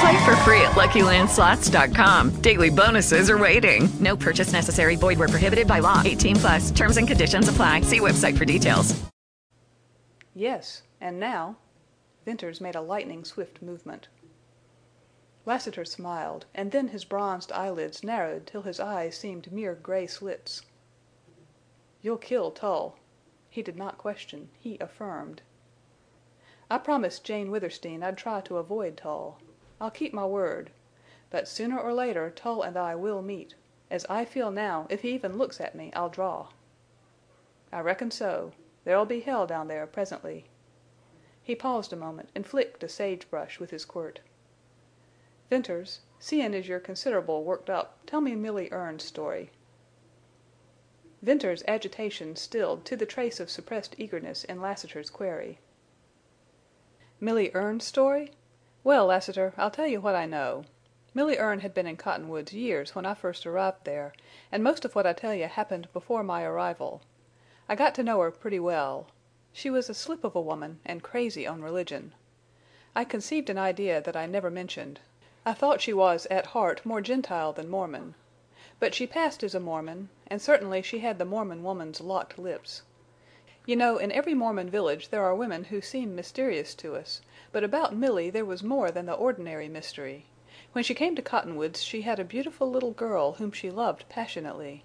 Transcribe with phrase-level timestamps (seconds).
[0.00, 2.40] Play for free at LuckyLandSlots.com.
[2.40, 3.88] Daily bonuses are waiting.
[4.00, 4.96] No purchase necessary.
[4.96, 6.02] Void where prohibited by law.
[6.04, 6.70] 18 plus.
[6.70, 7.82] Terms and conditions apply.
[7.82, 9.00] See website for details.
[10.34, 11.56] Yes, and now
[12.24, 14.08] Venters made a lightning swift movement.
[15.44, 20.62] Lassiter smiled, and then his bronzed eyelids narrowed till his eyes seemed mere gray slits.
[22.00, 22.98] "You'll kill Tull."
[23.50, 25.42] He did not question; he affirmed.
[26.70, 29.38] "I promised Jane Withersteen I'd try to avoid Tull.
[29.80, 30.70] I'll keep my word.
[31.30, 33.56] But sooner or later Tull and I will meet.
[33.90, 36.50] As I feel now, if he even looks at me I'll draw."
[37.72, 38.52] "I reckon so.
[38.84, 40.46] There'll be hell down there presently."
[41.42, 44.20] He paused a moment and flicked a sage brush with his quirt.
[45.50, 49.50] "Venters, seein' as you're considerable worked up, tell me Milly Erne's story."
[51.20, 55.58] Venters's agitation stilled to the trace of suppressed eagerness in Lassiter's query.
[57.18, 58.30] "Milly Erne's story?
[58.84, 60.64] Well, Lassiter, I'll tell you what I know.
[61.14, 64.12] Milly Erne had been in Cottonwoods years when I first arrived there,
[64.52, 67.00] and most of what I tell you happened before my arrival.
[67.66, 69.06] I got to know her pretty well.
[69.54, 72.12] She was a slip of a woman and crazy on religion.
[72.94, 75.00] I conceived an idea that I never mentioned.
[75.46, 78.14] I thought she was at heart more Gentile than Mormon.
[78.80, 82.82] But she passed as a Mormon, and certainly she had the Mormon woman's locked lips.
[83.64, 87.22] You know, in every Mormon village there are women who seem mysterious to us,
[87.54, 90.26] but about Milly there was more than the ordinary mystery.
[90.72, 94.82] When she came to Cottonwoods she had a beautiful little girl whom she loved passionately.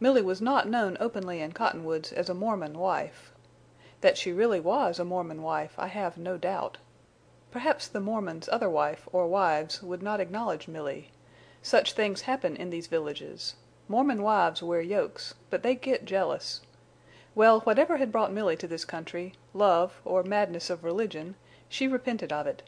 [0.00, 3.32] Milly was not known openly in Cottonwoods as a Mormon wife.
[4.00, 6.78] That she really was a Mormon wife I have no doubt.
[7.52, 11.12] Perhaps the Mormon's other wife or wives would not acknowledge Milly.
[11.62, 13.54] Such things happen in these villages.
[13.86, 16.60] Mormon wives wear yokes, but they get jealous.
[17.36, 21.36] Well, whatever had brought Milly to this country, love or madness of religion,
[21.74, 22.62] she repented of it.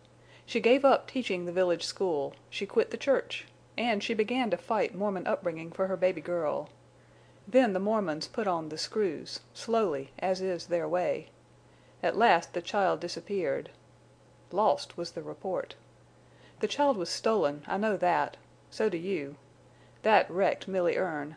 [0.46, 3.46] She gave up teaching the village school, she quit the church,
[3.78, 6.70] and she began to fight Mormon upbringing for her baby girl.
[7.46, 11.28] Then the Mormons put on the screws, slowly, as is their way.
[12.02, 13.70] At last the child disappeared.
[14.50, 15.76] Lost was the report.
[16.58, 18.36] The child was stolen, I know that.
[18.72, 19.36] So do you.
[20.02, 21.36] That wrecked Milly Erne.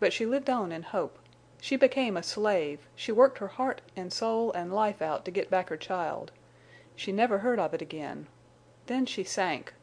[0.00, 1.18] But she lived on in hope.
[1.60, 5.50] She became a slave; she worked her heart and soul and life out to get
[5.50, 6.32] back her child.
[6.96, 8.28] She never heard of it again.
[8.86, 9.74] Then she sank.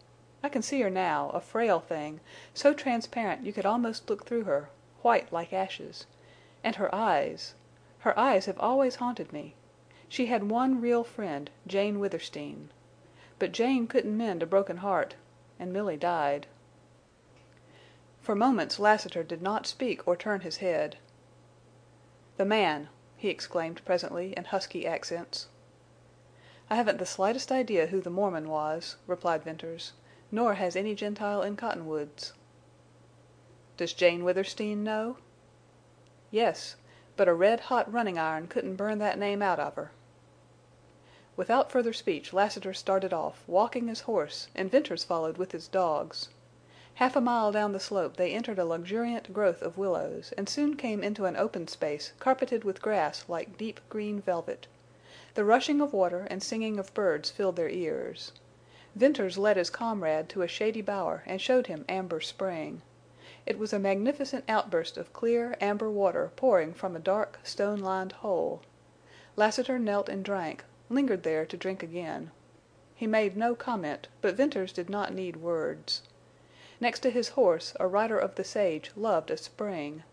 [0.41, 2.21] I can see her now, a frail thing,
[2.53, 4.69] so transparent you could almost look through her,
[5.01, 6.05] white like ashes.
[6.63, 7.53] And her eyes!
[7.99, 9.55] Her eyes have always haunted me.
[10.07, 12.69] She had one real friend, Jane Withersteen.
[13.39, 15.15] But Jane couldn't mend a broken heart,
[15.59, 16.47] and Milly died.
[18.21, 20.97] For moments Lassiter did not speak or turn his head.
[22.37, 25.49] "The man!" he exclaimed presently in husky accents.
[26.71, 29.91] "I haven't the slightest idea who the Mormon was," replied Venters,
[30.31, 32.31] "nor has any Gentile in Cottonwoods."
[33.75, 35.17] "Does Jane Withersteen know?"
[36.29, 36.77] "Yes.
[37.17, 39.91] But a red hot running iron couldn't burn that name out of her."
[41.35, 46.29] Without further speech Lassiter started off, walking his horse, and Venters followed with his dogs.
[46.93, 50.77] Half a mile down the slope they entered a luxuriant growth of willows, and soon
[50.77, 54.67] came into an open space carpeted with grass like deep green velvet.
[55.33, 58.33] The rushing of water and singing of birds filled their ears.
[58.97, 62.81] Venters led his comrade to a shady bower and showed him Amber Spring.
[63.45, 68.11] It was a magnificent outburst of clear, amber water pouring from a dark, stone lined
[68.11, 68.61] hole.
[69.37, 72.31] Lassiter knelt and drank, lingered there to drink again.
[72.93, 76.01] He made no comment, but Venters did not need words.
[76.81, 80.03] Next to his horse a rider of the sage loved a spring.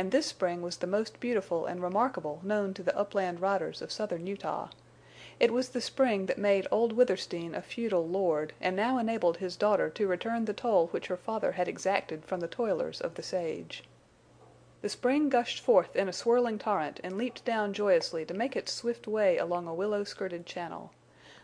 [0.00, 3.92] And this spring was the most beautiful and remarkable known to the upland riders of
[3.92, 4.70] southern Utah.
[5.38, 9.56] It was the spring that made old Withersteen a feudal lord and now enabled his
[9.56, 13.22] daughter to return the toll which her father had exacted from the toilers of the
[13.22, 13.84] sage.
[14.80, 18.72] The spring gushed forth in a swirling torrent and leaped down joyously to make its
[18.72, 20.92] swift way along a willow skirted channel.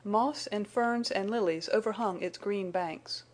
[0.03, 3.25] Moss and ferns and lilies overhung its green banks.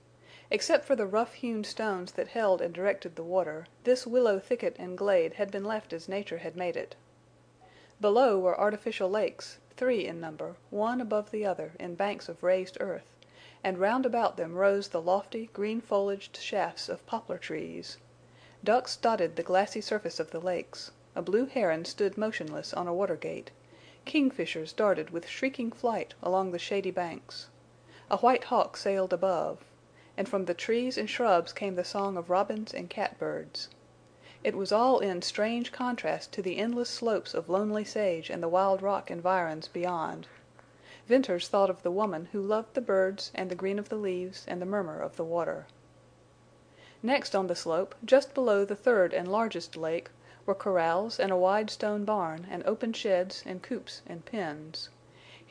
[0.55, 4.77] Except for the rough hewn stones that held and directed the water, this willow thicket
[4.79, 6.95] and glade had been left as nature had made it.
[8.03, 12.77] Below were artificial lakes, three in number, one above the other in banks of raised
[12.81, 13.17] earth,
[13.65, 17.97] and round about them rose the lofty, green foliaged shafts of poplar trees.
[18.63, 22.93] Ducks dotted the glassy surface of the lakes; a blue heron stood motionless on a
[22.93, 23.53] water gate;
[24.05, 27.49] kingfishers darted with shrieking flight along the shady banks;
[28.11, 29.65] a white hawk sailed above;
[30.17, 33.69] and from the trees and shrubs came the song of robins and catbirds.
[34.45, 38.49] It was all in strange contrast to the endless slopes of lonely sage and the
[38.49, 40.27] wild rock environs beyond.
[41.07, 44.45] Venters thought of the woman who loved the birds and the green of the leaves
[44.47, 45.67] and the murmur of the water.
[47.03, 50.11] Next on the slope, just below the third and largest lake,
[50.45, 54.91] were corrals and a wide stone barn and open sheds and coops and pens.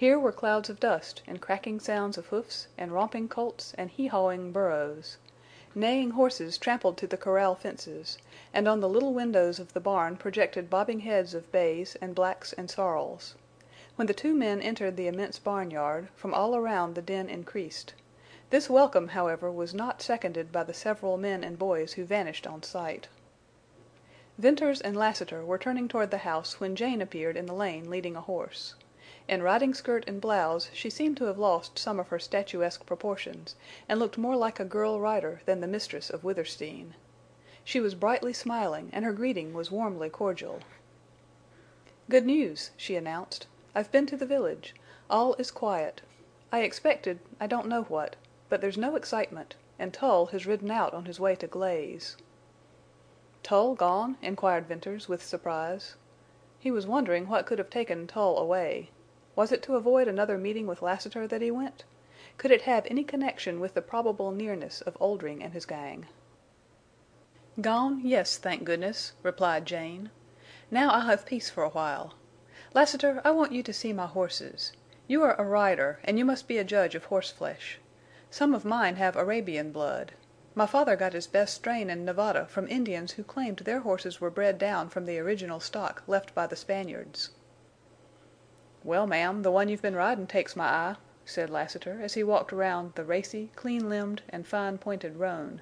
[0.01, 4.07] Here were clouds of dust and cracking sounds of hoofs and romping colts and hee
[4.07, 5.17] hawing burros.
[5.75, 8.17] Neighing horses trampled to the corral fences,
[8.51, 12.51] and on the little windows of the barn projected bobbing heads of bays and blacks
[12.53, 13.35] and sorrels.
[13.95, 17.93] When the two men entered the immense barnyard, from all around the din increased.
[18.49, 22.63] This welcome, however, was not seconded by the several men and boys who vanished on
[22.63, 23.07] sight.
[24.39, 28.15] Venters and Lassiter were turning toward the house when Jane appeared in the lane leading
[28.15, 28.73] a horse.
[29.27, 33.55] In riding skirt and blouse she seemed to have lost some of her statuesque proportions,
[33.87, 36.95] and looked more like a girl rider than the mistress of Withersteen.
[37.63, 40.59] She was brightly smiling, and her greeting was warmly cordial.
[42.09, 43.45] "Good news," she announced.
[43.73, 44.73] "I've been to the village.
[45.09, 46.01] All is quiet.
[46.51, 48.17] I expected—I don't know what.
[48.49, 52.17] But there's no excitement, and Tull has ridden out on his way to Glaze."
[53.43, 55.95] "Tull gone?" inquired Venters, with surprise.
[56.59, 58.89] He was wondering what could have taken Tull away.
[59.33, 61.85] Was it to avoid another meeting with Lassiter that he went?
[62.37, 66.07] Could it have any connection with the probable nearness of Oldring and his gang?
[67.61, 70.11] "Gone, yes, thank goodness," replied Jane.
[70.69, 72.15] "Now I'll have peace for a while.
[72.73, 74.73] Lassiter, I want you to see my horses.
[75.07, 77.79] You are a rider, and you must be a judge of horseflesh.
[78.29, 80.11] Some of mine have Arabian blood.
[80.55, 84.29] My father got his best strain in Nevada from Indians who claimed their horses were
[84.29, 87.29] bred down from the original stock left by the Spaniards."
[88.83, 92.51] "Well, ma'am, the one you've been ridin' takes my eye," said Lassiter, as he walked
[92.51, 95.61] around the racy, clean limbed, and fine pointed roan.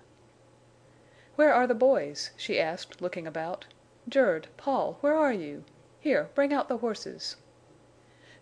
[1.36, 3.66] "Where are the boys?" she asked, looking about.
[4.08, 5.66] "Jerd, Paul, where are you?
[6.00, 7.36] Here, bring out the horses."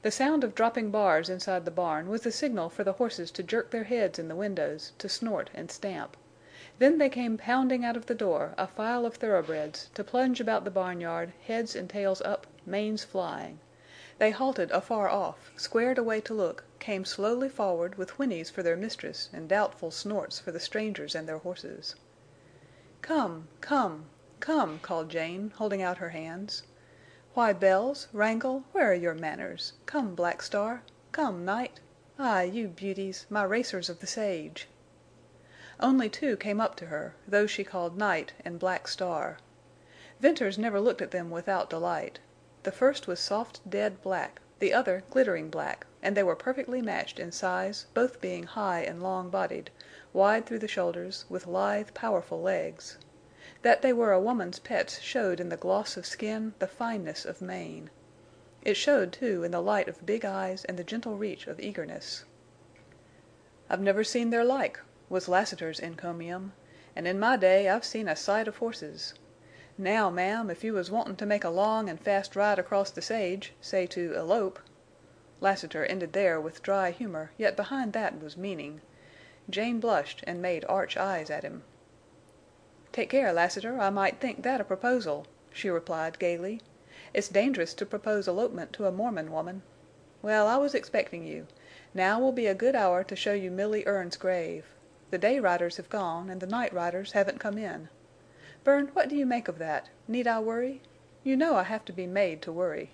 [0.04, 3.42] The sound of dropping bars inside the barn was the signal for the horses to
[3.42, 6.16] jerk their heads in the windows, to snort and stamp.
[6.78, 10.66] Then they came pounding out of the door, a file of thoroughbreds, to plunge about
[10.66, 13.58] the barnyard, heads and tails up, manes flying.
[14.20, 18.76] They halted afar off, squared away to look, came slowly forward with whinnies for their
[18.76, 21.94] mistress and doubtful snorts for the strangers and their horses.
[23.04, 23.48] "Come!
[23.62, 24.08] Come!
[24.40, 26.64] Come!" called Jane, holding out her hands.
[27.36, 29.74] Why, Bells, Wrangle, where are your manners?
[29.86, 30.82] Come, Black Star!
[31.12, 31.80] Come, Night!
[32.18, 34.68] Ah, you beauties, my racers of the sage!
[35.80, 39.38] Only two came up to her, those she called Night and Black Star.
[40.20, 42.18] Venters never looked at them without delight.
[42.68, 47.18] The first was soft dead black, the other glittering black, and they were perfectly matched
[47.18, 49.72] in size, both being high and long bodied,
[50.12, 52.98] wide through the shoulders, with lithe, powerful legs.
[53.62, 57.42] That they were a woman's pets showed in the gloss of skin, the fineness of
[57.42, 57.90] mane.
[58.64, 62.26] It showed, too, in the light of big eyes and the gentle reach of eagerness.
[63.70, 66.52] "I've never seen their like," was Lassiter's encomium.
[66.98, 69.14] "An' in my day I've seen a sight of horses.
[69.80, 73.00] Now, ma'am, if you was wantin' to make a long an' fast ride across the
[73.00, 74.58] sage—say to elope—"
[75.40, 78.82] Lassiter ended there with dry humor, yet behind that was meaning.
[79.48, 81.62] Jane blushed and made arch eyes at him.
[82.92, 86.60] "Take care, Lassiter, I might think that a proposal," she replied, gayly.
[87.14, 89.62] "It's dangerous to propose elopement to a Mormon woman.
[90.24, 91.46] Well, I was expecting you.
[91.94, 94.66] Now will be a good hour to show you Milly Erne's grave.
[95.12, 97.90] The day riders have gone and the night riders haven't come in.
[98.64, 99.90] Bern, what do you make of that?
[100.08, 100.82] Need I worry?
[101.24, 102.90] You know I have to be made to worry."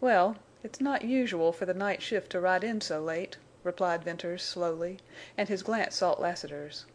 [0.00, 4.42] "Well, it's not usual for the night shift to ride in so late," replied Venters,
[4.42, 4.98] slowly,
[5.36, 6.86] and his glance sought Lassiter's.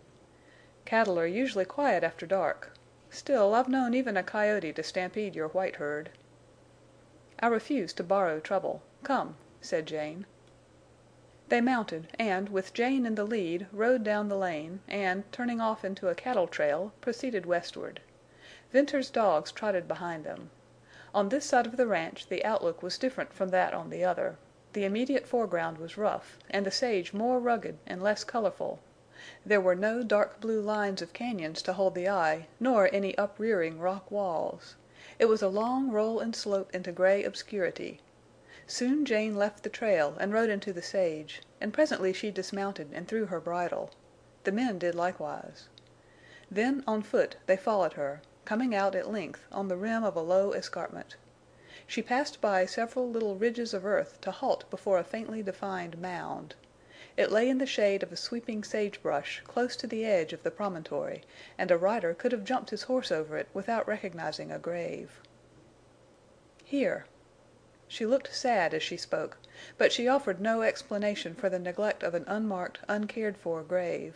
[0.86, 2.71] Cattle are usually quiet after dark.
[3.12, 6.09] Still, I've known even a coyote to stampede your white herd."
[7.39, 8.81] "I refuse to borrow trouble.
[9.03, 10.25] Come," said Jane.
[11.50, 15.84] They mounted, and, with Jane in the lead, rode down the lane, and, turning off
[15.84, 18.01] into a cattle trail, proceeded westward.
[18.72, 20.51] Venters's dogs trotted behind them.
[21.12, 24.38] On this side of the ranch the outlook was different from that on the other.
[24.74, 28.77] The immediate foreground was rough, and the sage more rugged and less colorful.
[29.44, 33.79] There were no dark blue lines of cañons to hold the eye, nor any uprearing
[33.79, 34.75] rock walls.
[35.18, 38.01] It was a long roll and slope into gray obscurity.
[38.71, 43.07] Soon Jane left the trail and rode into the sage, and presently she dismounted and
[43.07, 43.89] threw her bridle.
[44.43, 45.67] The men did likewise.
[46.51, 50.21] Then, on foot, they followed her, coming out at length on the rim of a
[50.21, 51.15] low escarpment.
[51.88, 56.53] She passed by several little ridges of earth to halt before a faintly defined mound.
[57.17, 60.43] It lay in the shade of a sweeping sage brush close to the edge of
[60.43, 61.23] the promontory,
[61.57, 65.21] and a rider could have jumped his horse over it without recognizing a grave.
[66.63, 67.07] "Here."
[67.91, 69.38] She looked sad as she spoke,
[69.79, 74.13] but she offered no explanation for the neglect of an unmarked, uncared for grave.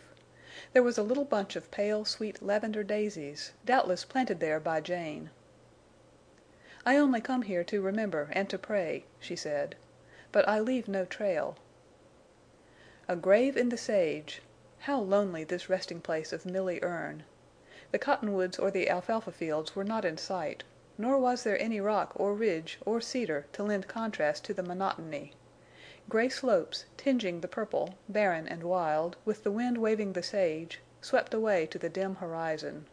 [0.72, 5.30] There was a little bunch of pale, sweet lavender daisies, doubtless planted there by Jane.
[6.86, 9.74] "I only come here to remember and to pray," she said.
[10.30, 11.56] "But I leave no trail."
[13.08, 14.40] A grave in the sage!
[14.86, 17.24] How lonely this resting place of Milly Erne!
[17.90, 20.62] The cottonwoods or the alfalfa fields were not in sight,
[20.96, 25.32] nor was there any rock or ridge or cedar to lend contrast to the monotony.
[26.08, 31.34] Gray slopes, tinging the purple, barren and wild, with the wind waving the sage, swept
[31.34, 32.86] away to the dim horizon.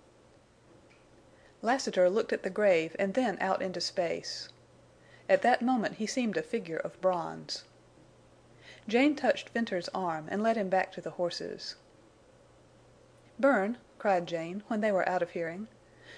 [1.62, 4.50] Lassiter looked at the grave and then out into space.
[5.30, 7.66] At that moment he seemed a figure of bronze.
[8.88, 11.76] Jane touched Venters's arm and led him back to the horses.
[13.40, 15.68] "Bern," cried Jane, when they were out of hearing,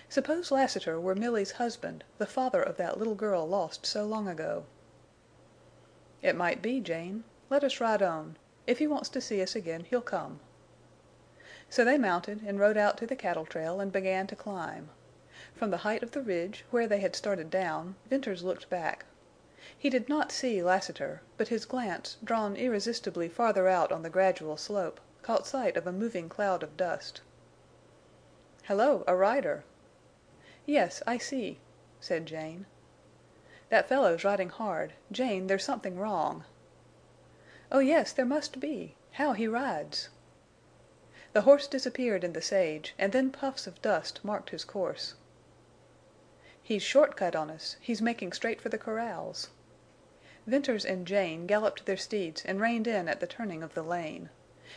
[0.09, 4.65] "suppose Lassiter were Milly's husband, the father of that little girl lost so long ago."
[6.21, 7.23] "It might be, Jane.
[7.49, 8.35] Let us ride on.
[8.67, 10.41] If he wants to see us again he'll come."
[11.69, 14.89] So they mounted and rode out to the cattle trail and began to climb.
[15.55, 19.05] From the height of the ridge, where they had started down, Venters looked back.
[19.77, 24.57] He did not see Lassiter, but his glance, drawn irresistibly farther out on the gradual
[24.57, 27.21] slope, caught sight of a moving cloud of dust.
[28.63, 29.63] "Hello, a rider!"
[30.65, 31.59] "Yes, I see,"
[31.99, 32.65] said Jane.
[33.67, 34.93] "That fellow's riding hard.
[35.11, 36.45] Jane, there's something wrong."
[37.69, 38.95] "Oh yes, there must be.
[39.19, 40.07] How he rides!"
[41.33, 45.15] The horse disappeared in the sage, and then puffs of dust marked his course.
[46.61, 47.75] "He's short cut on us.
[47.81, 49.49] He's making straight for the corrals."
[50.47, 54.29] Venters and Jane galloped their steeds and reined in at the turning of the lane.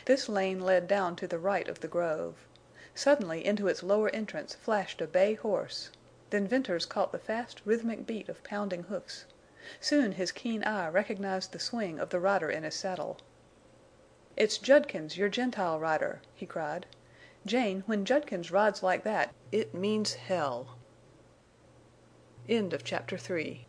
[0.03, 2.45] This lane led down to the right of the grove.
[2.99, 5.91] Suddenly into its lower entrance flashed a bay horse.
[6.31, 9.25] Then Venters caught the fast, rhythmic beat of pounding hoofs.
[9.79, 13.19] Soon his keen eye recognized the swing of the rider in his saddle.
[14.35, 16.87] "It's Judkins, your Gentile rider!" he cried.
[17.45, 20.79] "Jane, when Judkins rides like that it means hell!"
[22.47, 23.66] Project Gutenberg's